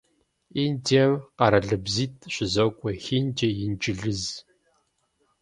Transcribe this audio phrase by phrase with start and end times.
[0.63, 4.23] Индием къэралыбзитӀ щызокӀуэ: хинди, инджылыз.